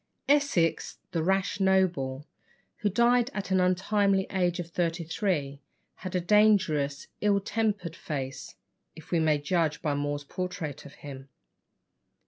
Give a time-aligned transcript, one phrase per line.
[0.27, 2.25] Essex, the rash noble,
[2.77, 5.61] who died at the untimely age of thirty three,
[5.97, 8.55] had a dangerous, ill tempered face,
[8.95, 11.29] if we may judge by More's portrait of him.